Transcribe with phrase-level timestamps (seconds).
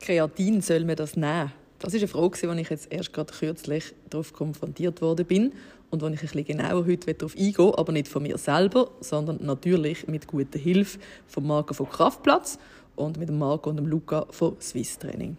[0.00, 1.52] Kreatin, soll man das nehmen?
[1.78, 5.52] Das ist eine Frage, wo ich jetzt erst gerade kürzlich darauf konfrontiert worden bin
[5.90, 9.44] und wo ich ein bisschen genauer heute darauf eingehen aber nicht von mir selber, sondern
[9.44, 12.58] natürlich mit guter Hilfe von Marco von Kraftplatz
[12.96, 15.36] und mit dem Marco und Luca von Swiss Training.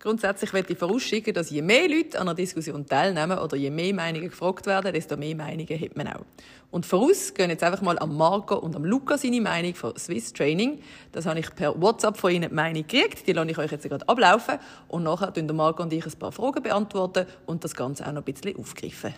[0.00, 3.92] Grundsätzlich möchte ich vorausschicken, dass je mehr Leute an einer Diskussion teilnehmen oder je mehr
[3.92, 6.24] Meinungen gefragt werden, desto mehr Meinungen hat man auch.
[6.70, 10.32] Und voraus gehen jetzt einfach mal am Marco und am Luca seine Meinung von Swiss
[10.32, 10.80] Training.
[11.10, 13.26] Das habe ich per WhatsApp von ihnen die Meinung gekriegt.
[13.26, 14.58] Die lasse ich euch jetzt gerade ablaufen.
[14.86, 18.24] Und nachher tun Marco und ich ein paar Fragen beantworten und das Ganze auch noch
[18.24, 19.14] ein bisschen aufgreifen.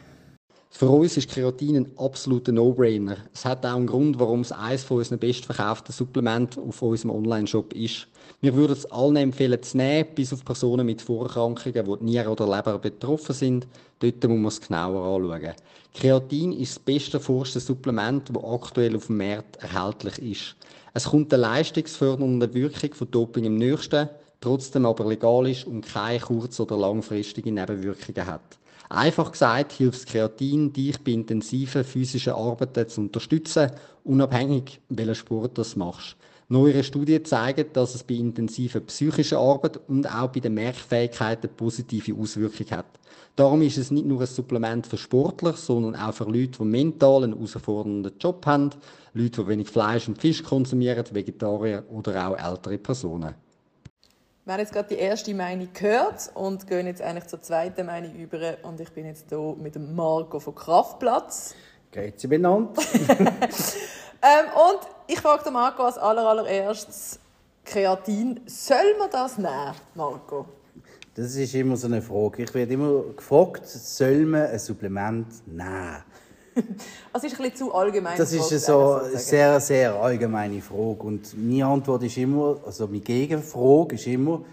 [0.72, 3.16] Für uns ist Kreatin ein absoluter No-Brainer.
[3.34, 7.72] Es hat auch einen Grund, warum es eines von unseren bestverkauften Supplementen auf unserem Online-Shop
[7.74, 8.06] ist.
[8.40, 12.28] Wir würden es allen empfehlen zu nehmen, bis auf Personen mit Vorerkrankungen, wo die Nieren
[12.28, 13.66] oder Leber betroffen sind.
[13.98, 15.54] Dort muss man es genauer anschauen.
[15.92, 20.56] Kreatin ist das beste erforschte Supplement, das aktuell auf dem Markt erhältlich ist.
[20.94, 24.08] Es kommt der leistungsfördernden Wirkung von Doping im nächsten,
[24.40, 28.59] trotzdem aber legal ist und keine kurz- oder langfristige Nebenwirkungen hat.
[28.92, 33.70] Einfach gesagt hilft Kreatin, dich bei intensiven physischen Arbeiten zu unterstützen,
[34.02, 36.16] unabhängig, welchen Sport du machst.
[36.48, 41.52] Neuere Studien zeigen, dass es bei intensiver psychischer Arbeit und auch bei der Merkfähigkeit eine
[41.52, 42.86] positive Auswirkung hat.
[43.36, 47.22] Darum ist es nicht nur ein Supplement für Sportler, sondern auch für Leute, die mental
[47.22, 48.70] einen herausfordernden Job haben,
[49.14, 53.36] Leute, die wenig Fleisch und Fisch konsumieren, Vegetarier oder auch ältere Personen.
[54.44, 58.14] Wir haben jetzt gerade die erste Meinung gehört und gehen jetzt eigentlich zur zweiten Meinung
[58.14, 58.56] über.
[58.62, 61.54] Und ich bin jetzt hier mit dem Marco von Kraftplatz.
[61.92, 62.78] Grüezi benannt.
[63.08, 67.18] ähm, und ich frage den Marco als aller, allererstes,
[67.64, 70.46] Kreatin, soll man das nehmen, Marco?
[71.14, 72.44] Das ist immer so eine Frage.
[72.44, 76.02] Ich werde immer gefragt, soll man ein Supplement nehmen?
[77.12, 78.16] Also ist ein bisschen zu allgemein.
[78.16, 81.02] Das ist so eine sehr, sehr allgemeine Frage.
[81.02, 84.44] Und meine Antwort ist immer, also meine Gegenfrage ist immer,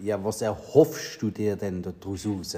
[0.00, 2.56] ja, was erhoffst du dir denn daraus raus?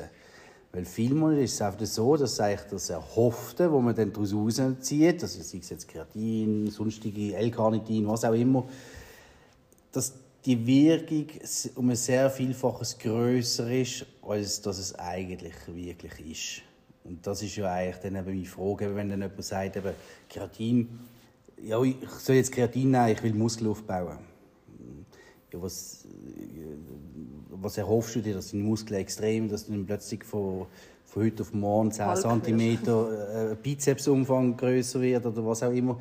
[0.72, 5.22] Weil vielmal ist es einfach so, dass eigentlich das Erhoffte, wo man dann daraus rauszieht,
[5.22, 8.64] also sei es jetzt Kreatin, sonstige L-Carnitin, was auch immer,
[9.92, 10.14] dass
[10.44, 11.26] die Wirkung
[11.76, 16.73] um ein sehr Vielfaches grösser ist, als dass es eigentlich wirklich ist.
[17.04, 19.92] Und das ist ja eigentlich dann eben meine Frage, wenn dann jemand sagt, eben,
[20.28, 21.00] Kreatin,
[21.62, 24.18] ja, ich soll jetzt Kreatin nehmen, ich will Muskel aufbauen.
[25.52, 26.06] Ja, was,
[27.50, 30.66] was erhoffst du dir, dass deine Muskeln extrem, dass du dann plötzlich von,
[31.04, 36.00] von heute auf morgen 10 cm äh, Bizepsumfang größer wird oder was auch immer.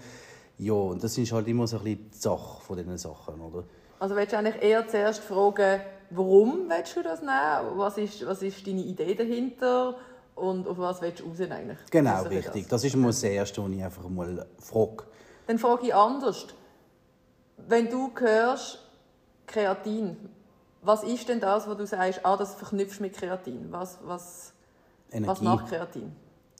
[0.58, 3.66] Ja, und das ist halt immer so ein bisschen die Sache von diesen Sachen, oder?
[4.00, 7.78] Also willst du eigentlich eher zuerst fragen, warum willst du das nehmen?
[7.78, 9.96] Was ist, was ist deine Idee dahinter?
[10.36, 11.78] Und auf was willst du raus eigentlich?
[11.92, 12.64] Genau, richtig.
[12.64, 12.82] Das?
[12.82, 15.04] das ist mal das Erste, was ich einfach mal frage.
[15.48, 16.48] Dann frage ich anders.
[17.58, 18.80] Wenn du hörst
[19.46, 20.18] Kreatin,
[20.82, 23.72] was ist denn das, was du sagst, ah, das verknüpfst mit Kreatin?
[23.72, 24.54] Was, was,
[25.12, 26.14] was macht Kreatin?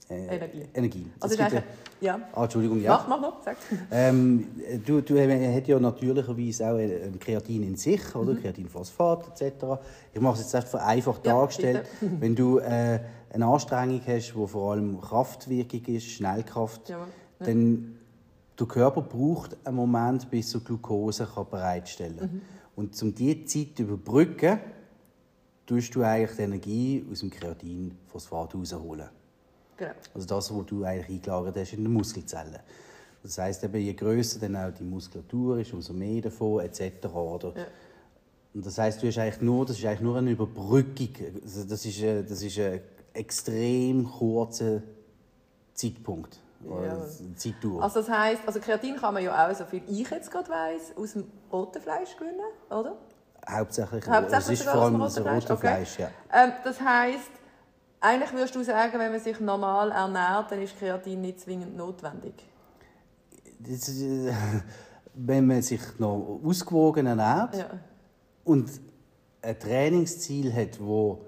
[0.08, 0.62] Äh, Energie.
[0.74, 1.06] Energie.
[1.18, 1.42] Also
[2.00, 2.20] ja.
[2.34, 2.92] Ah, Entschuldigung, ja.
[2.92, 3.56] Mach, mach noch, sag.
[3.90, 4.48] Ähm,
[4.84, 8.34] du, du hast ja natürlicherweise auch ein Kreatin in sich, oder?
[8.34, 8.42] Mhm.
[8.42, 9.64] Kreatinphosphat etc.
[10.12, 11.86] Ich mache es jetzt einfach vereinfacht ja, dargestellt.
[12.00, 13.00] Wenn du äh,
[13.32, 16.98] eine Anstrengung hast, die vor allem Kraftwirkung ist, Schnellkraft, ja.
[17.40, 17.46] Ja.
[17.46, 17.98] dann
[18.58, 22.30] der Körper braucht einen Moment, bis er Glucose kann bereitstellen kann.
[22.30, 22.42] Mhm.
[22.76, 24.58] Und um diese Zeit zu überbrücken,
[25.66, 29.08] tust du eigentlich die Energie aus dem Kreatinphosphat rausholen.
[29.76, 29.92] Genau.
[30.14, 32.58] Also das, was du eigentlich eingelagert hast in den Muskelzellen.
[33.22, 37.06] Das heißt eben, je größer dann auch die Muskulatur ist, umso mehr davon etc.
[37.06, 37.52] Oder?
[37.56, 37.66] Ja.
[38.52, 41.08] Und das heißt, du hast eigentlich nur, das ist eigentlich nur eine Überbrückung.
[41.42, 42.80] Also das ist, das ist ein
[43.14, 44.82] extrem kurzer
[45.72, 46.38] Zeitpunkt.
[46.64, 46.98] Ja.
[47.36, 47.82] Zeitdauer.
[47.82, 50.92] Also das heißt, also Kreatin kann man ja auch, so viel ich jetzt gerade weiss,
[50.96, 52.40] aus dem roten Fleisch gewinnen,
[52.70, 52.96] oder?
[53.48, 54.06] Hauptsächlich.
[54.06, 56.08] Hauptsächlich es ist vor allem das rote Fleisch, okay.
[56.32, 56.44] ja.
[56.44, 57.30] Ähm, das heißt,
[58.04, 62.34] eigentlich würdest du sagen, wenn man sich normal ernährt, dann ist Kreatin nicht zwingend notwendig.
[63.66, 64.32] Äh,
[65.14, 67.70] wenn man sich noch ausgewogen ernährt ja.
[68.44, 68.68] und
[69.40, 71.24] ein Trainingsziel hat, wo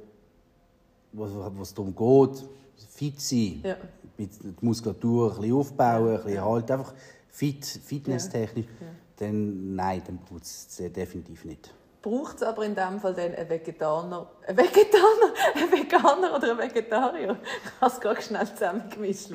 [1.12, 2.44] was darum geht,
[2.90, 3.76] fit sein, ja.
[4.18, 4.28] die
[4.60, 6.94] Muskulatur ein bisschen aufbauen, ein bisschen halt einfach
[7.30, 8.86] fit, fitnesstechnisch, ja.
[9.16, 11.72] dann nein, dann braucht es definitiv nicht.
[12.06, 16.58] Braucht es aber in dem Fall dann einen Vegetarier, einen Vegetarier, einen Veganer oder einen
[16.60, 17.36] Vegetarier?
[17.64, 19.30] Ich habe es gerade schnell zusammengemischt.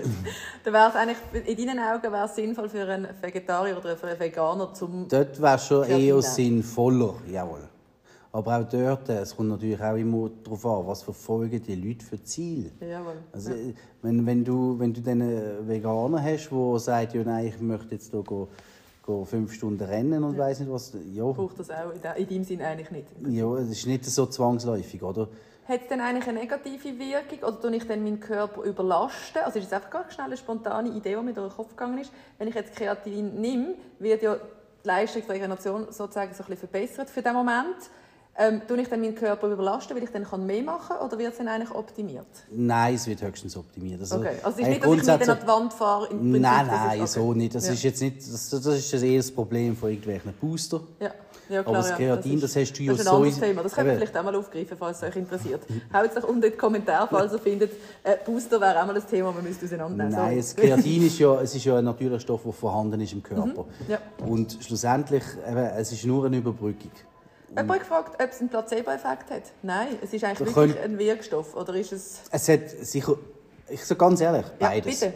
[0.63, 4.07] dann wäre es eigentlich, in deinen Augen wäre es sinnvoll für einen Vegetarier oder für
[4.07, 5.05] einen Veganer zum...
[5.09, 7.67] Dort wäre es schon eher sinnvoller, jawohl.
[8.31, 12.23] Aber auch dort, es kommt natürlich auch immer darauf an, was verfolgen die Leute für
[12.23, 12.71] Ziele.
[12.79, 13.15] Jawohl.
[13.33, 13.51] Also,
[14.01, 17.95] wenn, wenn, du, wenn du dann einen Veganer hast, der sagt, ja, nein, ich möchte
[17.95, 18.23] jetzt hier
[19.05, 20.93] gehe fünf Stunden rennen und weiß nicht was.
[21.13, 23.07] Ja, Braucht das auch in de- in deinem Sinn eigentlich nicht.
[23.27, 25.27] ja, es ist nicht so zwangsläufig, oder?
[25.67, 29.41] Hat es denn eigentlich eine negative Wirkung oder tue ich dann meinen Körper überlasten?
[29.45, 31.99] Also ist es einfach ganz schnell eine spontane Idee, die mir durch den Kopf gegangen
[31.99, 32.11] ist.
[32.37, 37.21] Wenn ich jetzt Kreatin nehme, wird ja die Leistungsregeneration sozusagen so ein bisschen verbessert für
[37.21, 37.75] den Moment.
[38.37, 41.17] Ähm, tue ich dann meinen Körper überlasten, weil ich dann kann mehr machen kann oder
[41.19, 42.25] wird es dann eigentlich optimiert?
[42.49, 43.99] Nein, es wird höchstens optimiert.
[43.99, 44.35] Also, Okay.
[44.41, 46.05] Also es ist nicht, dass ich dann grundsätzlich- an die Wand fahre?
[46.07, 47.07] Im Prinzip, Nein, das ist- nein, okay.
[47.07, 47.55] so nicht.
[47.55, 47.73] Das ja.
[47.73, 50.79] ist jetzt nicht, das, das ist eher das Problem von irgendwelchen Booster.
[50.99, 51.11] Ja.
[51.49, 51.95] Ja, klar, Aber das ja.
[51.97, 53.63] Kreatin, das hast du ja Das ist ein anderes sowieso- Thema.
[53.63, 53.99] Das können wir Eben.
[53.99, 55.61] vielleicht auch mal aufgreifen, falls es euch interessiert.
[55.93, 57.71] Haut es doch unten in die Kommentare, falls ihr findet,
[58.03, 60.55] äh, Booster wäre auch mal ein Thema, das wir müssen auseinandernehmen Nein, So.
[60.55, 63.65] das Kreatin ist ja, es ist ja ein natürlicher Stoff, der vorhanden ist im Körper.
[63.89, 63.97] ja.
[64.25, 66.91] Und schlussendlich, eben, es ist nur eine Überbrückung.
[67.55, 69.43] Jemand hat gefragt, ob es einen Placebo-Effekt hat.
[69.61, 71.55] Nein, es ist eigentlich Wir wirklich ein Wirkstoff.
[71.55, 72.21] Oder ist es...
[72.31, 73.15] Es hat sicher,
[73.69, 74.99] ich sage ganz ehrlich, Ja, beides.
[74.99, 75.13] bitte.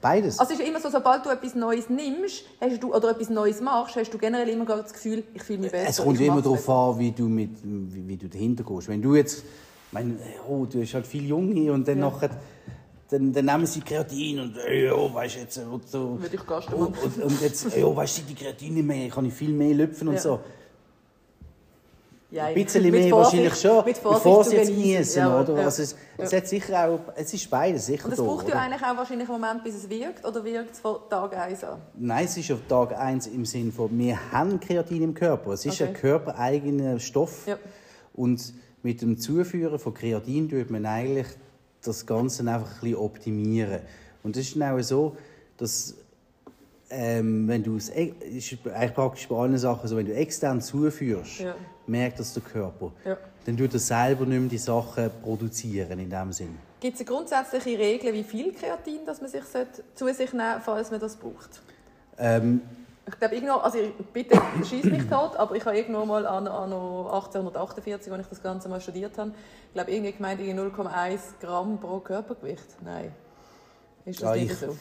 [0.00, 0.38] Beides.
[0.38, 3.60] Also es ist immer so, sobald du etwas Neues nimmst hast du, oder etwas Neues
[3.60, 5.88] machst, hast du generell immer das Gefühl, ich fühle mich besser.
[5.88, 8.88] es kommt immer darauf an, wie du, mit, wie, wie du dahinter gehst.
[8.88, 10.16] Wenn du jetzt, ich meine,
[10.48, 12.30] oh, du hast halt viele Junge und dann nachher,
[13.08, 16.18] dann, dann nehmen sie Kreatin und äh, ja, weißt du jetzt, und so.
[16.20, 16.94] Würde ich und, machen.
[17.04, 20.08] und, und jetzt, ja, weißt du, die Kreatin nicht mehr, kann ich viel mehr lüpfen
[20.08, 20.20] und Ja.
[20.20, 20.40] so.
[22.36, 25.18] Ja, Ein bisschen mehr Vorsicht- wahrscheinlich schon, Mit Vorsicht jetzt genießen.
[25.22, 25.54] Ja, oder?
[25.58, 25.64] ja.
[25.64, 28.54] Also es, es hat sicher auch, es ist beides sicher Und es da, braucht ja
[28.54, 28.60] oder?
[28.62, 31.80] eigentlich auch wahrscheinlich einen Moment, bis es wirkt, oder wirkt es von Tag 1 an?
[31.98, 35.52] Nein, es ist auf Tag 1 im Sinne von, wir haben Kreatin im Körper.
[35.52, 35.84] Es ist Okay.
[35.88, 37.46] ein körpereigener Stoff.
[37.46, 37.56] Ja.
[38.12, 38.52] Und
[38.82, 41.28] mit dem Zuführen von Kreatin tut man eigentlich
[41.82, 43.80] das Ganze einfach ein bisschen optimieren.
[44.22, 45.16] Und es ist dann auch so,
[45.56, 45.94] dass
[46.90, 51.40] ähm, wenn du es, e- eigentlich praktisch bei allen Sachen so, wenn du extern zuführst,
[51.40, 51.54] Ja.
[51.86, 52.92] Merkt das der Körper.
[53.04, 53.16] Ja.
[53.44, 56.58] Dann tut er selber nicht mehr die Sachen produzieren in dem Sinn.
[56.80, 59.42] Gibt es eine grundsätzliche Regel, wie viel Kreatin dass man sich
[59.94, 61.62] zu sich nehmen sollte, falls man das braucht?
[62.18, 62.60] Ähm,
[63.08, 63.78] Ich glaube, irgendwo, also
[64.12, 68.42] bitte schieß mich tot, aber ich habe irgendwo mal an, an 1848, als ich das
[68.42, 69.30] Ganze mal studiert habe,
[69.68, 72.82] ich glaube, irgendwie gemeint, irgendwie 0,1 Gramm pro Körpergewicht.
[72.84, 73.12] Nein.
[74.06, 74.76] Ist das Ja, ich- so?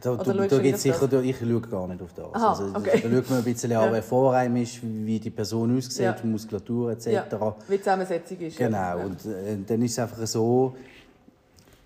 [0.00, 2.26] Da, Oder da, du gibt's sicher, da, ich schaue gar nicht auf das.
[2.34, 3.00] Aha, also, okay.
[3.02, 6.16] Da schaut man ein bisschen an, wer Vorreim ist, wie die Person aussieht, Ja.
[6.24, 7.06] Muskulatur etc.
[7.08, 7.24] Ja,
[7.68, 8.56] wie die Zusammensetzung ist.
[8.58, 8.94] Genau, Ja.
[8.96, 10.74] und äh, dann ist es einfach so,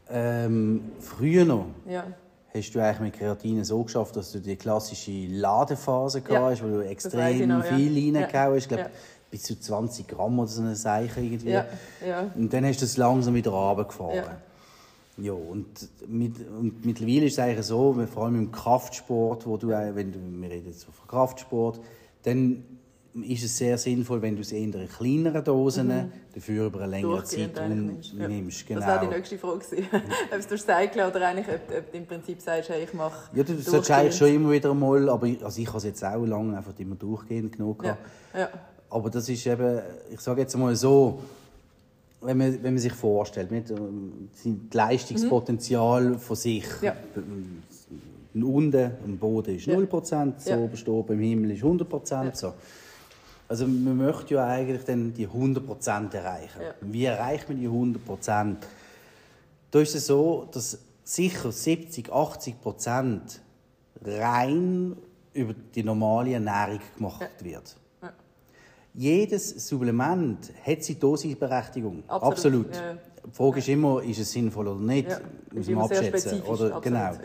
[0.08, 2.04] ähm, früher noch Ja.
[2.54, 6.68] hast du eigentlich mit Kreatin so geschafft, dass du die klassische Ladephase Ja, hast, wo
[6.68, 8.20] du extrem noch, viel Ja.
[8.20, 8.62] reingehauen hast.
[8.62, 8.90] Ich glaube,
[9.30, 11.58] bis zu 20 Gramm oder so eine Seiche irgendwie.
[12.36, 14.36] Und dann hast du es langsam wieder runtergefahren.
[15.20, 15.26] Ja.
[15.26, 15.66] Ja, und,
[16.08, 20.18] mit, und mittlerweile ist es eigentlich so, vor allem im Kraftsport, wo du, wenn du,
[20.40, 21.80] wir reden jetzt von Kraftsport,
[22.22, 22.64] dann
[23.12, 27.20] ist es sehr sinnvoll, wenn du es eher in kleineren Dosen, dafür über eine längere
[27.20, 27.24] Mhm.
[27.24, 28.12] Zeit nimmst.
[28.14, 28.28] Ja.
[28.28, 28.66] nimmst.
[28.66, 28.80] Genau.
[28.80, 29.60] Das wäre die nächste Frage
[30.32, 33.28] ob es durch Cycling oder eigentlich, ob, ob du im Prinzip sagst, hey, ich mache
[33.34, 36.04] Ja, du solltest eigentlich schon immer wieder mal, aber ich, also ich habe es jetzt
[36.04, 37.98] auch lange einfach immer durchgehend genug Ja,
[38.32, 38.52] gehabt.
[38.52, 38.60] ja.
[38.90, 39.80] Aber das ist eben,
[40.12, 41.20] ich sage jetzt mal so,
[42.22, 46.64] wenn man, wenn man sich vorstellt, ähm, das Leistungspotenzial von sich.
[46.80, 46.86] Mhm.
[46.86, 46.96] Ja.
[48.34, 49.74] Unten am Boden ist Ja.
[49.74, 50.58] 0%, so Ja.
[50.58, 52.26] oben steht, beim Himmel ist 100%.
[52.26, 52.34] Ja.
[52.34, 52.54] So.
[53.48, 56.60] Also man möchte ja eigentlich dann die 100% erreichen.
[56.62, 56.74] Ja.
[56.80, 58.58] Wie erreicht man die 100%?
[59.72, 63.40] Da ist es so, dass sicher 70, 80%
[64.04, 64.96] rein
[65.32, 67.76] über die normale Ernährung gemacht wird.
[68.94, 72.02] Jedes Supplement hat seine Dosisberechtigung.
[72.08, 72.74] Absolut, Absolut.
[72.74, 72.98] ja.
[73.26, 75.08] Die Frage ist immer, ist es sinnvoll oder nicht?
[75.08, 75.20] Ja,
[75.52, 76.42] Muss man abschätzen.
[76.42, 76.98] Oder, absolut, genau.
[76.98, 77.18] ja.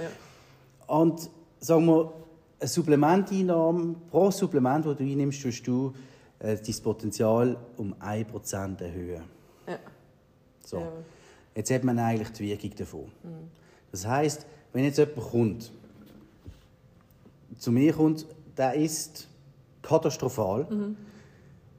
[0.88, 2.14] Und sagen wir,
[2.60, 5.94] eine Supplementeinnahme, pro Supplement, das du einnimmst, tust du
[6.40, 9.24] äh, dein Potenzial um 1% erhöhen.
[9.68, 9.80] Ja.
[10.66, 10.78] So.
[10.80, 10.84] Ja.
[10.86, 10.90] Mhm.
[11.56, 13.12] Jetzt hat man eigentlich die Wirkung davon.
[13.92, 15.72] Das heißt, wenn jetzt jemand kommt,
[17.58, 18.26] zu mir kommt,
[18.58, 19.28] der ist
[19.82, 20.98] katastrophal, Mhm.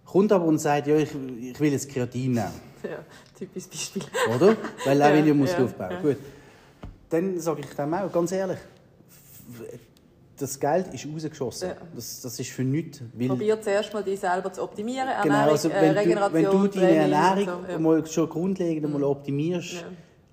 [0.06, 1.10] Kommt aber und sagt, ja, ich,
[1.40, 2.50] ich will jetzt Kreatin nehmen,
[2.82, 2.98] Ja,
[3.36, 4.02] typisches Beispiel.
[4.34, 4.56] oder?
[4.84, 5.90] Weil er Ja, will ja Muskel ja, aufbauen.
[5.90, 6.00] ja.
[6.00, 6.16] Gut.
[7.10, 8.58] Dann sage ich dem auch, ganz ehrlich,
[10.38, 11.68] das Geld ist rausgeschossen.
[11.70, 11.76] Ja.
[11.94, 13.00] Das, das ist für nichts.
[13.26, 15.08] Probier zuerst mal, dich selber zu optimieren.
[15.22, 17.78] Genau, Ernährung, also äh, wenn, du, Regeneration, wenn du deine Ernährung so, ja.
[17.78, 19.82] mal schon grundlegend mal optimierst, Ja.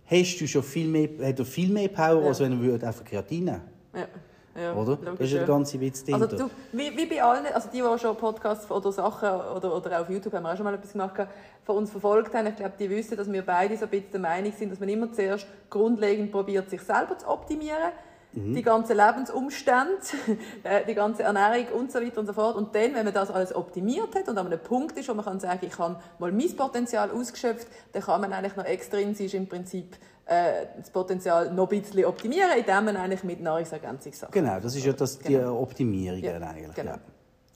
[0.05, 3.45] hast du schon viel mehr, hat er viel mehr Power, als wenn würde einfach Kreatin
[3.45, 3.61] nehmen
[3.95, 4.07] Ja.
[4.55, 4.91] Ja, Oder?
[4.91, 6.49] logisch, das ist ja der ganze Witz Also dahinter.
[6.71, 10.09] du, wie, wie bei allen, also die, die schon Podcasts oder Sachen oder, oder auf
[10.09, 11.27] YouTube haben wir auch schon mal etwas gemacht,
[11.63, 14.19] von uns verfolgt haben, ich glaube, die wissen, dass wir beide so ein bisschen der
[14.19, 17.91] Meinung sind, dass man immer zuerst grundlegend probiert, sich selber zu optimieren.
[18.35, 20.01] Die ganzen Lebensumstände,
[20.63, 22.55] äh, die ganze Ernährung und so weiter und so fort.
[22.55, 25.23] Und dann, wenn man das alles optimiert hat und an einem Punkt ist, wo man
[25.23, 29.47] kann sagen, ich habe mal mein Potenzial ausgeschöpft, dann kann man eigentlich noch extrinsisch im
[29.47, 34.33] Prinzip äh, das Potenzial noch ein bisschen optimieren, indem man eigentlich mit Nahrungsergänzungssachen...
[34.33, 35.59] Genau, das ist ja das, die genau.
[35.59, 36.73] Optimierung ja, eigentlich.
[36.73, 36.99] Genau, ja.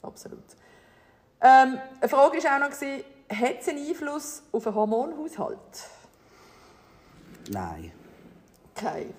[0.03, 0.43] absolut.
[1.41, 5.57] Ähm, eine Frage war auch noch, hat es einen Einfluss auf den Hormonhaushalt?
[7.49, 7.91] Nein.
[8.75, 9.13] Kein.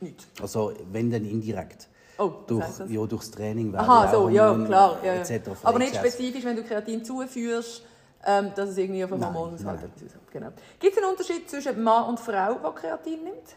[0.00, 0.26] Nicht.
[0.40, 1.88] Also wenn dann indirekt.
[2.18, 4.98] Oh, durch, ja, durchs Training Aha, so, ja, klar.
[5.04, 5.40] Ja, ja.
[5.62, 7.82] Aber nicht spezifisch, wenn du Kreatin zuführst,
[8.26, 10.48] ähm, dass es irgendwie auf den Hormonhaushalt etwas genau.
[10.80, 13.54] Gibt es einen Unterschied zwischen Mann und Frau, die Kreatin nimmt?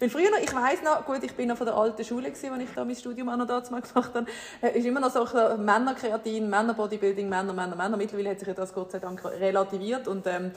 [0.00, 2.42] Weil früher noch, ich weiss noch, gut, ich bin noch von der alten Schule als
[2.42, 4.26] ich da mein Studium auch noch dazu gemacht habe,
[4.60, 5.24] äh, ist immer noch so
[5.56, 7.96] Männer-Kreatin, Männer-Bodybuilding, Männer, Männer, Männer.
[7.96, 10.50] Mittlerweile hat sich das Gott sei Dank relativiert und ähm,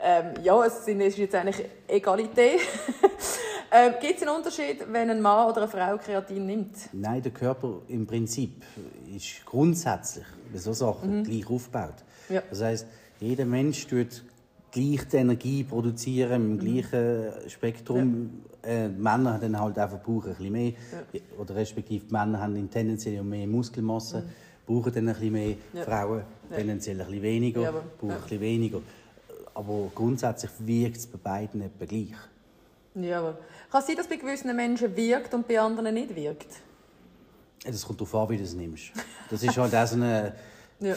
[0.00, 2.60] ähm, ja, es ist jetzt eigentlich Egalität.
[3.70, 6.74] ähm, Gibt es einen Unterschied, wenn ein Mann oder eine Frau Kreatin nimmt?
[6.92, 8.62] Nein, der Körper im Prinzip
[9.14, 11.24] ist grundsätzlich bei so Sachen mhm.
[11.24, 11.94] gleich aufgebaut.
[12.28, 12.42] Ja.
[12.48, 12.86] Das heißt,
[13.20, 14.24] jeder Mensch tut
[14.70, 16.58] gleich die Energie produzieren im mhm.
[16.58, 18.30] gleichen Spektrum.
[18.62, 18.70] Ja.
[18.70, 20.72] Äh, Männer haben dann halt einfach brauchen ein bisschen mehr
[21.12, 21.20] ja.
[21.38, 24.24] oder respektive Männer haben tendenziell mehr Muskelmasse, mhm.
[24.66, 25.56] brauchen dann ein bisschen mehr.
[25.84, 26.22] Frauen
[26.54, 28.80] tendenziell ein bisschen weniger, brauchen ein bisschen weniger
[29.58, 32.14] aber grundsätzlich wirkt es bei beiden etwa gleich.
[33.02, 33.38] Ja, aber
[33.70, 36.48] kann es sein, dass bei gewissen Menschen wirkt und bei anderen nicht wirkt?
[37.64, 38.92] Das kommt darauf an, wie du es nimmst.
[39.30, 40.34] Das ist halt auch so eine...
[40.80, 40.94] ja.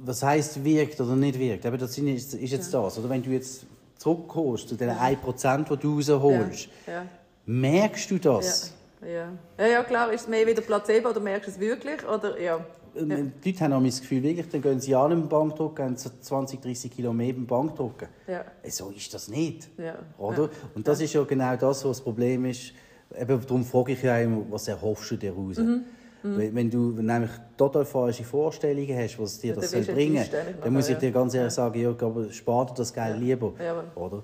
[0.00, 1.66] Was heisst wirkt oder nicht wirkt?
[1.66, 2.82] Aber das ist jetzt ja.
[2.82, 2.98] das.
[2.98, 5.00] Oder wenn du jetzt zurückkommst zu den ja.
[5.00, 7.04] 1%, die du rausholst, ja.
[7.48, 8.74] Merkst du das?
[9.00, 9.32] Ja.
[9.58, 9.66] Ja.
[9.66, 10.12] ja, klar.
[10.12, 12.06] Ist es mehr wieder Placebo oder merkst du es wirklich?
[12.06, 12.64] Oder, ja.
[12.98, 13.16] Ja.
[13.16, 16.60] Die Leute haben auch das Gefühl, wirklich, dann gehen sie an einem Bankdruck, haben 20,
[16.60, 18.08] 30 Kilo mehr beim Bankdrucken.
[18.26, 18.44] Ja.
[18.62, 19.68] Äh, so ist das nicht.
[19.78, 19.98] Ja.
[20.18, 20.44] Oder?
[20.44, 20.50] Ja.
[20.74, 22.72] Und das ist ja genau das, was das Problem ist.
[23.18, 25.58] Eben, darum frage ich ja immer, was erhoffst du dir raus?
[25.58, 25.84] Mhm.
[26.22, 26.54] Mhm.
[26.54, 30.88] Wenn du nämlich total falsche Vorstellungen hast, was dir das soll bringen soll, dann muss
[30.88, 33.52] ich dir ganz ehrlich sagen, ja, aber spar dir das Geld lieber.
[33.94, 34.22] Oder?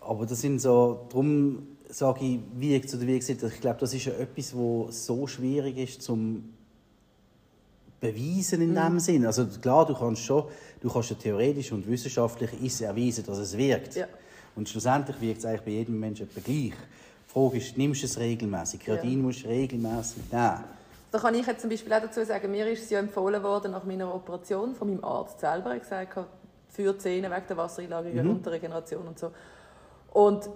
[0.00, 3.94] Aber das sind so, darum sage ich, wie ich zu der Weg ich glaube, das
[3.94, 6.55] ist ja etwas, was so schwierig ist, zum
[8.00, 9.00] beweisen in dem mhm.
[9.00, 9.26] Sinn.
[9.26, 10.44] Also klar, du kannst schon,
[10.80, 13.96] du kannst ja theoretisch und wissenschaftlich ist erweisen, dass es wirkt.
[13.96, 14.06] Ja.
[14.54, 16.72] Und schlussendlich wirkt es eigentlich bei jedem Menschen etwa gleich.
[16.72, 18.80] Die Frage ist, nimmst du es regelmäßig?
[18.80, 19.18] Kreatin ja.
[19.18, 20.64] musst du regelmäßig nehmen.
[21.10, 23.72] Da kann ich jetzt zum Beispiel auch dazu sagen, mir ist es ja empfohlen worden
[23.72, 25.70] nach meiner Operation von meinem Arzt selber.
[25.70, 26.18] Er gesagt,
[26.68, 28.30] für Zähne wegen der Wassereinlagerung mhm.
[28.30, 29.30] und der Regeneration und so.
[30.12, 30.48] Und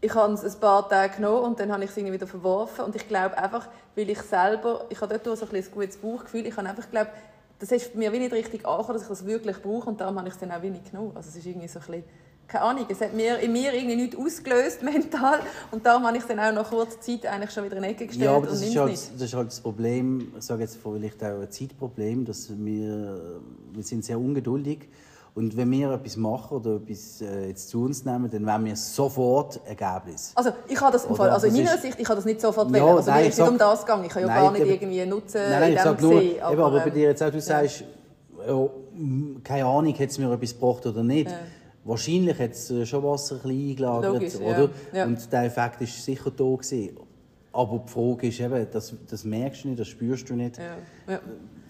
[0.00, 2.84] ich habe es ein paar Tage genommen und dann habe ich es wieder verworfen.
[2.84, 6.46] Und ich glaube einfach, weil ich selber, ich habe dort so ein, ein gutes Bauchgefühl,
[6.46, 7.10] ich habe einfach geglaubt,
[7.58, 9.90] das ist mir wie nicht richtig angekommen, dass ich das wirklich brauche.
[9.90, 11.12] Und darum habe ich es dann auch wenig genommen.
[11.14, 12.04] Also es ist irgendwie so ein bisschen,
[12.48, 15.40] keine Ahnung, es hat mir, in mir irgendwie nichts ausgelöst mental.
[15.70, 17.88] Und darum habe ich es dann auch nach kurzer Zeit eigentlich schon wieder in die
[17.90, 20.78] Ecke gestellt ja, aber das, ist halt, das ist halt das Problem, ich sage jetzt
[20.82, 23.40] vielleicht auch ein Zeitproblem, dass wir,
[23.74, 24.78] wir sind sehr ungeduldig.
[24.80, 28.64] sind und wenn wir etwas machen oder etwas äh, jetzt zu uns nehmen, dann wollen
[28.64, 30.32] wir sofort Ergebnis.
[30.34, 32.74] Also ich habe das im Fall, also in meiner Sicht, ich habe das nicht sofort
[32.74, 34.04] ja, Also nein, mir ist nicht um das gegangen.
[34.06, 36.52] Ich habe ja gar nicht eben, irgendwie Nutzen nein, nein, ich sage nur, gesehen, aber,
[36.52, 37.84] eben, aber bei dir jetzt auch, du sagst,
[38.46, 38.68] ja,
[39.44, 41.30] keine Ahnung, hat es mir etwas gebracht oder nicht.
[41.30, 41.38] Ja.
[41.84, 44.70] Wahrscheinlich hat es schon Wasser ein bisschen eingelagert, Logisch, oder?
[44.92, 45.04] Ja.
[45.04, 46.96] Und der Effekt ist sicher da gewesen.
[47.52, 50.58] Aber die Frage ist eben, das, das merkst du nicht, das spürst du nicht.
[50.58, 50.76] Ja.
[51.06, 51.20] Ja.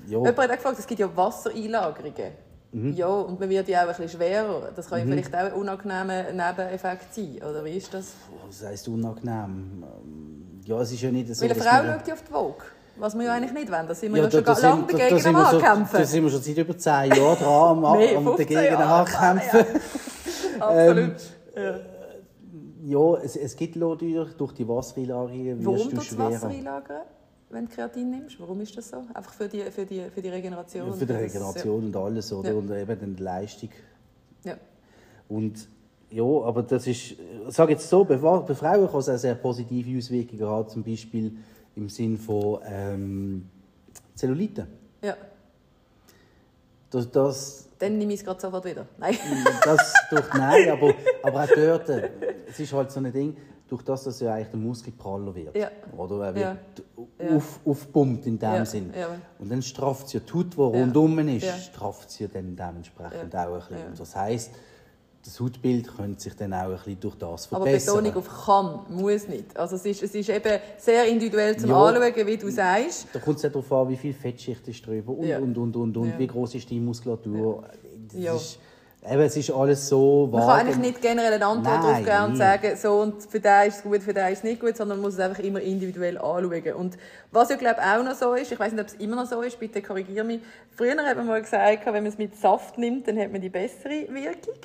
[0.08, 0.18] Ja.
[0.18, 2.32] Jemand hat gefragt, es gibt ja Wassereinlagerungen.
[2.72, 2.92] Mhm.
[2.94, 4.70] Ja, und man wird ja auch ein bisschen schwerer.
[4.74, 5.12] Das kann mhm.
[5.12, 8.12] vielleicht auch ein unangenehmer Nebeneffekt sein, oder wie ist das?
[8.46, 9.82] Was heisst unangenehm?
[10.64, 11.42] Ja, es ist ja nicht so...
[11.42, 12.62] Weil eine Frau schaut ja auf die Waage.
[12.96, 13.88] Was wir ja eigentlich nicht wollen.
[13.88, 15.98] Da sind wir ja, schon da, da lange dagegen am Ankämpfen.
[15.98, 19.58] Da sind wir schon seit über zehn Jahren dran am, nee, am dagegen ankämpfen.
[19.58, 20.66] Ja.
[20.66, 21.14] Absolut.
[21.56, 21.80] ähm,
[22.84, 23.14] ja.
[23.16, 27.02] es, es gibt durch, durch die Wassereinlagerungen Warum durch Wassereinlagern?
[27.50, 28.38] Wenn du Kreatin nimmst?
[28.40, 29.04] Warum ist das so?
[29.12, 30.88] Einfach für die, für die, für die Regeneration?
[30.88, 32.50] Ja, für die Regeneration und alles, oder?
[32.50, 32.56] Ja.
[32.56, 33.70] Und eben die Leistung.
[34.44, 34.56] Ja.
[35.28, 35.68] Und
[36.10, 39.96] ja, aber das ist, ich sage jetzt so, bei, Frauen kann es auch sehr positive
[39.96, 41.36] Auswirkungen haben, zum Beispiel
[41.76, 43.48] im Sinn von ähm,
[44.14, 44.66] Zellulite.
[45.02, 45.16] Ja.
[46.90, 48.86] Das, das, Dann nehme ich es gerade sofort wieder.
[48.98, 49.16] Nein.
[49.64, 51.88] Das durch Nein, aber, aber auch dort,
[52.48, 53.36] es ist halt so ein Ding,
[53.68, 55.56] durch das, dass ja eigentlich der Muskel praller wird.
[55.56, 55.70] Ja.
[55.96, 56.58] Oder er wird
[57.18, 57.36] ja.
[57.36, 58.64] auf, aufpumpt in dem ja.
[58.64, 58.92] Sinn.
[59.38, 63.54] Und dann strafft es ja Haut, die rundum ist, strafft es ja dann dementsprechend auch
[63.54, 63.86] ein bisschen.
[63.86, 64.50] Und das heisst,
[65.24, 67.98] das Hautbild könnte sich dann auch ein bisschen durch das verbessern.
[67.98, 69.56] Aber Betonung auf kann, muss nicht.
[69.56, 73.06] Also es ist, es ist eben sehr individuell zum ja, Anschauen, wie du sagst.
[73.12, 75.96] Da kommt es ja darauf an, wie viel Fettschicht ist drüber und, und, und, und,
[75.96, 77.64] und, wie groß ist die Muskulatur.
[78.08, 78.58] Das ist,
[79.08, 82.32] Eben, es ist alles so Man kann eigentlich nicht generell eine Antwort Nein, darauf geben
[82.32, 84.76] und sagen, so und für den ist es gut, für den ist es nicht gut,
[84.76, 86.74] sondern man muss es einfach immer individuell anschauen.
[86.74, 86.98] Und
[87.32, 89.24] was ja, glaube ich, auch noch so ist, ich weiß nicht, ob es immer noch
[89.24, 90.40] so ist, bitte korrigiere mich.
[90.76, 93.48] Früher hat man mal gesagt, wenn man es mit Saft nimmt, dann hat man die
[93.48, 94.60] bessere Wirkung.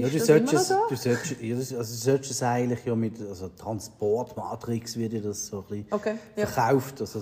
[0.00, 0.74] Ja, Ist du, das solltest es, so?
[0.88, 5.20] du, solltest, ja, das- also du solltest es eigentlich ja mit also Transportmatrix wird ja
[5.20, 6.46] das so ein bisschen Okay, ja.
[6.46, 7.00] verkauft.
[7.00, 7.20] Also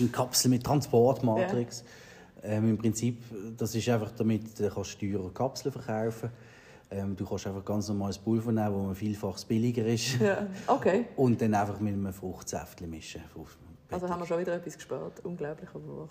[0.00, 1.84] eine Kapsel mit Transportmatrix.
[2.42, 3.22] Ähm, Im Prinzip,
[3.56, 6.30] das ist einfach damit, du kannst teure Kapseln verkaufen.
[6.90, 10.20] Ähm, du kannst einfach ganz normales Pulver nehmen, wo man vielfach billiger ist.
[10.20, 11.06] Ja, okay.
[11.16, 13.22] Und dann einfach mit einem Fruchtsäftchen mischen.
[13.90, 15.24] Also haben wir schon wieder etwas gespart.
[15.24, 16.08] Unglaublich, aber wahr.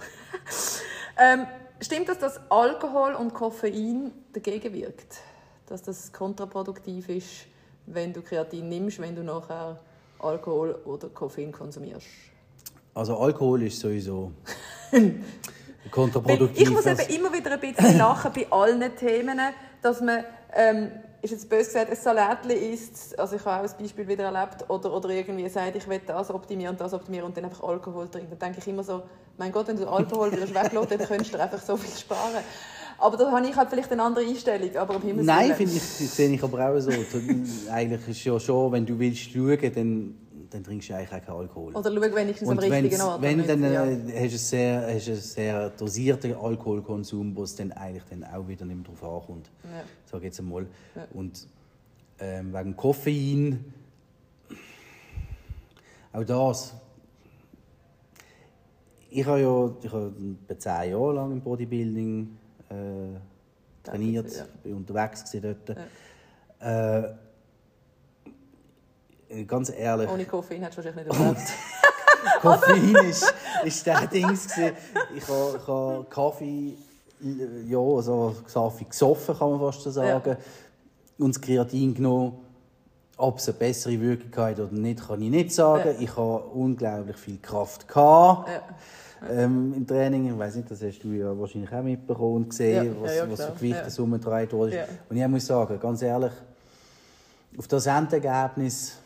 [1.20, 1.46] ähm,
[1.80, 5.18] stimmt das, dass Alkohol und Koffein dagegen wirkt?
[5.68, 7.48] Dass das kontraproduktiv ist,
[7.86, 9.80] wenn du Kreatin nimmst, wenn du nachher
[10.20, 12.08] Alkohol oder Koffein konsumierst?
[12.94, 14.32] Also Alkohol ist sowieso
[15.92, 16.62] kontraproduktiv.
[16.62, 19.40] ich muss eben immer wieder ein bisschen lachen bei allen Themen,
[19.82, 20.92] dass man, ähm,
[21.22, 24.70] ist jetzt böse gesagt, ein Salatli isst, also ich habe auch ein Beispiel wieder erlebt,
[24.70, 28.08] oder, oder irgendwie sagt, ich will das optimieren und das optimieren und dann einfach Alkohol
[28.10, 28.30] trinken.
[28.32, 29.04] Dann denke ich immer so,
[29.38, 32.44] mein Gott, wenn du Alkohol würdest weglassen, dann könntest du einfach so viel sparen.
[33.04, 35.82] Aber da habe ich halt vielleicht eine andere Einstellung, aber um Himmels Nein, finde ich,
[35.82, 36.90] sehe ich aber auch so.
[37.70, 40.16] Eigentlich ist ja schon, wenn du willst schauen, dann,
[40.50, 41.76] dann trinkst du eigentlich auch keinen Alkohol.
[41.76, 43.22] Oder schau wenigstens am Und richtigen wenn's- Ort.
[43.22, 43.86] wenn, dann ja.
[43.86, 48.24] äh, hast du einen sehr, hast einen sehr dosierten Alkoholkonsum, wo es dann eigentlich dann
[48.24, 49.50] auch wieder nicht mehr drauf ankommt.
[49.66, 49.70] Ja.
[50.06, 50.66] Sag ich jetzt einmal.
[50.96, 51.06] Ja.
[51.14, 51.46] Und
[52.20, 53.66] ähm, wegen Koffein,
[56.14, 56.74] auch das.
[59.10, 60.14] Ich habe ja ich habe
[60.58, 62.38] zehn Jahre lang im Bodybuilding
[62.74, 63.20] äh,
[63.84, 64.46] trainiert, Ja.
[64.64, 65.78] bin unterwegs gewesen dort.
[66.60, 67.14] Äh,
[69.46, 71.42] ganz ehrlich, Ohne Koffein hättest du wahrscheinlich nicht überlebt.
[72.42, 74.48] Koffein ist, ist der Dings.
[74.48, 74.76] gewesen.
[75.16, 76.74] Ich habe ich ha Kaffee,
[77.22, 80.38] äh, ja, also Kaffee gesoffen, kann man fast so sagen.
[81.18, 82.40] Und das Kreatin genommen.
[83.16, 85.92] Ob es eine bessere Wirkung hat oder nicht, kann ich nicht sagen.
[85.96, 86.00] Ja.
[86.00, 88.50] Ich habe unglaublich viel Kraft gehabt.
[88.50, 88.62] Ja.
[89.30, 92.96] Ähm, im Training, ich weiß nicht, das hast du ja wahrscheinlich auch mitbekommen und gesehen,
[93.00, 93.56] was, ja, was für klar.
[93.58, 94.04] Gewicht Ja.
[94.04, 94.86] umgetragen wurde.
[95.10, 96.32] Und ich muss sagen, ganz ehrlich,
[97.58, 98.98] auf das Endergebnis,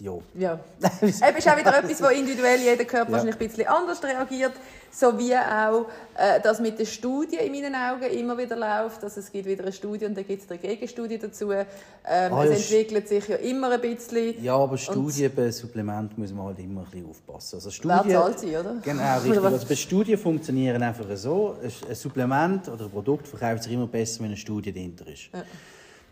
[0.00, 0.12] mm, ja.
[0.38, 0.58] Ja.
[1.02, 4.52] Eben ist auch wieder etwas, wo individuell jeder Körper wahrscheinlich ein bisschen anders reagiert.
[4.90, 5.86] So wie auch
[6.16, 9.04] äh, das mit den Studien in meinen Augen immer wieder läuft.
[9.04, 11.52] Also es gibt wieder eine Studie und dann gibt es eine Gegenstudie dazu.
[11.52, 11.66] Ähm,
[12.06, 14.42] Ah, es ja, entwickelt sich ja immer ein bisschen.
[14.42, 17.56] Ja, aber Studien bei Supplementen muss man halt immer ein bisschen aufpassen.
[17.56, 18.76] Also Wer Studien, zahlt sie, oder?
[18.82, 19.44] Genau, richtig.
[19.44, 21.56] Also bei Studien funktionieren einfach so.
[21.62, 25.28] Ein- Ein Supplement oder ein Produkt verkauft sich immer besser, wenn eine Studie dahinter ist.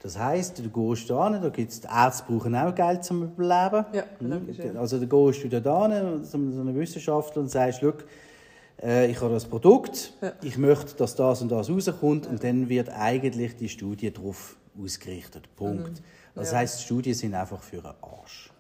[0.03, 3.87] Das heisst, du gehst da hin, da gibt's, die Ärzte brauchen auch Geld zum Überleben.
[3.93, 4.73] Ja, logisch, ja.
[4.79, 7.93] Also da gehst du da hin, zu einem Wissenschaftler und sagst, schau,
[8.83, 10.33] äh, ich habe das Produkt, Ja.
[10.43, 15.49] ich möchte, dass das und das rauskommt und dann wird eigentlich die Studie darauf ausgerichtet.
[15.57, 16.03] Punkt.
[16.35, 16.53] Das Mhm.
[16.55, 16.59] Ja.
[16.61, 18.53] heisst, die Studien sind einfach für einen Arsch.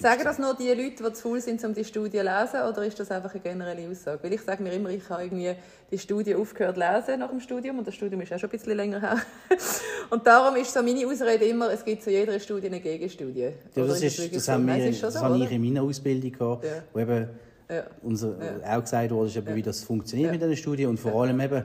[0.00, 2.84] Sagen das nur die Leute, die zu faul sind, um die Studie zu lesen, oder
[2.84, 4.18] ist das einfach eine generelle Aussage?
[4.24, 5.54] Weil ich sage mir immer, ich habe irgendwie
[5.90, 8.58] die Studie aufgehört zu lesen nach dem Studium und das Studium ist auch schon ein
[8.58, 9.18] bisschen länger her.
[10.10, 13.40] Und darum ist so meine Ausrede immer, es gibt zu jeder Studie eine Gegenstudie.
[13.40, 16.70] Ja, das, ist, das, haben wir, das so, habe ich in meiner Ausbildung gehabt, Ja.
[16.92, 17.28] wo eben
[17.70, 17.84] Ja.
[18.02, 18.34] unser,
[18.68, 20.32] auch gesagt wurde, ist eben, wie das funktioniert Ja.
[20.32, 21.62] mit dieser Studie und vor allem eben,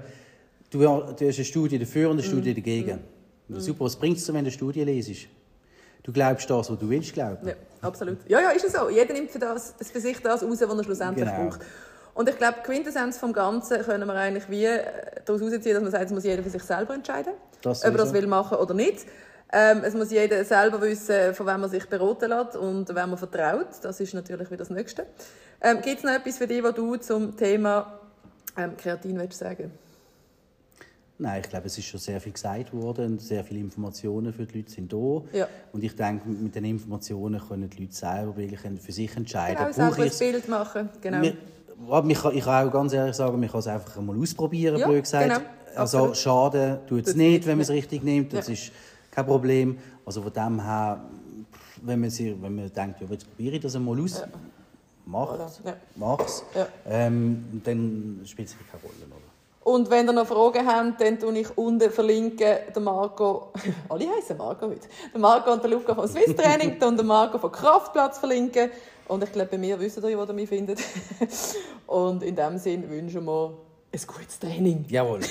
[0.69, 2.31] du, du hast eine Studie dafür und eine Mhm.
[2.31, 2.99] Studie dagegen.
[3.49, 5.27] Super, was bringt es dir, wenn du eine Studie lesest?
[6.03, 7.51] Du glaubst das, was du willst glauben.
[7.81, 8.17] Absolut.
[8.27, 8.89] Ja, ja, ist es so.
[8.89, 11.49] Jeder nimmt für, das, für sich das raus, was er schlussendlich Genau.
[11.49, 11.61] braucht.
[12.13, 14.83] Und ich glaube, die Quintessenz vom Ganzen können wir eigentlich wie äh,
[15.25, 17.97] daraus herausziehen, dass man sagt, es muss jeder für sich selber entscheiden, Das ob er
[17.97, 19.05] das will machen oder nicht.
[19.51, 23.17] Ähm, es muss jeder selber wissen, von wem man sich beraten lässt und wem man
[23.17, 23.67] vertraut.
[23.81, 25.05] Das ist natürlich wieder das Nächste.
[25.61, 27.99] Ähm, Gibt es noch etwas für dich, was du zum Thema
[28.57, 29.71] ähm, Kreatin willst sagen
[31.21, 34.45] Nein, ich glaube, es ist schon sehr viel gesagt worden und sehr viele Informationen für
[34.45, 35.21] die Leute sind da.
[35.33, 35.47] Ja.
[35.73, 39.57] Und ich denke, mit den Informationen können die Leute selber wirklich für sich entscheiden.
[39.57, 40.11] Genau, selber ein?
[40.17, 40.89] Bild machen.
[41.01, 41.21] Genau.
[41.21, 41.33] Wir,
[42.09, 44.87] ich, kann, ich kann auch ganz ehrlich sagen, man kann es einfach einmal ausprobieren, Ja,
[44.87, 45.27] blöd gesagt.
[45.27, 45.39] genau.
[45.75, 46.17] Also Absolut.
[46.17, 47.75] schaden tut es nicht, wenn man es ja.
[47.75, 48.31] richtig nimmt.
[48.31, 48.53] Das Ja.
[48.53, 48.71] ist
[49.11, 49.77] kein Problem.
[50.05, 51.01] Also von dem her,
[51.81, 54.23] wenn man, sich, wenn man denkt, ja, jetzt probiere ich das einmal aus,
[55.05, 55.61] mach es.
[55.65, 55.75] Ja.
[55.97, 56.43] Mach's.
[56.55, 56.67] Ja.
[56.87, 58.93] Ähm, dann spielt es keine Rolle.
[59.05, 59.28] Oder?
[59.69, 63.53] Und wenn ihr noch Fragen habt, dann tue ich unten verlinken den Marco.
[63.89, 64.87] Alle heißen Marco heute.
[65.13, 68.71] Den Marco und den Luca vom Swiss Training und den Marco vom Kraftplatz verlinken.
[69.07, 70.79] Und ich glaube, bei mir wisst ihr, wo ihr mich findet.
[71.87, 73.57] Und in diesem Sinne wünschen wir
[73.91, 74.85] ein gutes Training.
[74.87, 75.21] Jawohl.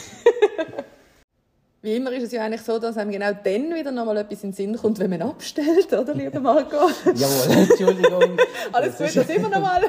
[1.80, 4.42] Wie immer ist es ja eigentlich so, dass einem genau dann wieder noch mal etwas
[4.42, 6.74] in den Sinn kommt, wenn man abstellt, oder, lieber Marco?
[7.14, 8.36] Jawohl, Entschuldigung.
[8.72, 9.82] Alles gut, das immer noch mal.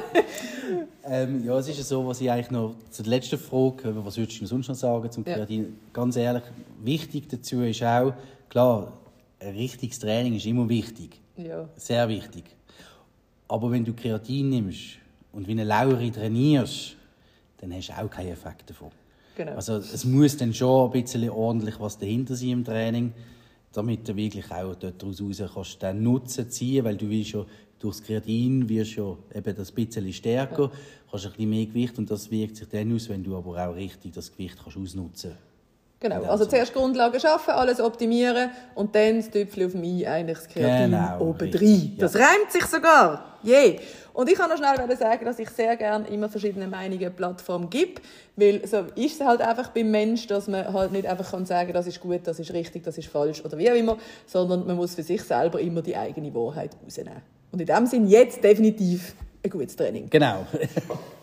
[1.04, 4.40] ähm, ja, es ist ja so, was ich eigentlich noch zur letzten Frage, was würdest
[4.40, 5.34] du sonst noch sagen zum Ja.
[5.34, 5.80] Kreatin?
[5.92, 6.44] Ganz ehrlich,
[6.80, 8.14] wichtig dazu ist auch,
[8.48, 8.92] klar,
[9.40, 11.20] ein richtiges Training ist immer wichtig.
[11.36, 11.68] Ja.
[11.74, 12.44] Sehr wichtig.
[13.48, 14.98] Aber wenn du Kreatin nimmst
[15.32, 16.94] und wie eine Lauri trainierst,
[17.58, 18.90] dann hast du auch keinen Effekt davon.
[19.40, 19.54] Genau.
[19.54, 23.14] Also es muss dann schon ein bisschen ordentlich was dahinter sein im Training,
[23.72, 27.46] damit du wirklich auch dort daraus raus kannst den Nutzen ziehen, weil du willst ja
[27.78, 30.70] durch das Kreatin wirst ja eben das bisschen stärker,
[31.10, 33.74] hast ein bisschen mehr Gewicht und das wirkt sich dann aus, wenn du aber auch
[33.74, 35.32] richtig das Gewicht kannst ausnutzen
[36.00, 36.50] Genau, Ja, also so.
[36.50, 41.20] zuerst Grundlagen schaffen, alles optimieren und dann das Tüpfchen auf mich eigentlich das Kreatin Genau,
[41.20, 41.92] oben rein.
[41.96, 42.00] ja.
[42.00, 43.29] Das reimt sich sogar.
[43.42, 43.78] Je.
[44.12, 48.00] Und ich kann noch schnell sagen, dass ich sehr gerne immer verschiedene Meinungen Plattformen gebe,
[48.36, 51.72] weil so ist es halt einfach beim Mensch, dass man halt nicht einfach kann sagen,
[51.72, 54.76] das ist gut, das ist richtig, das ist falsch oder wie auch immer, sondern man
[54.76, 57.22] muss für sich selber immer die eigene Wahrheit rausnehmen.
[57.52, 60.08] Und in dem Sinn jetzt definitiv ein gutes Training.
[60.10, 60.46] Genau.